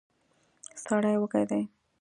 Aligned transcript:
سړی 0.83 1.15
وږی 1.21 1.43
دی. 1.49 1.61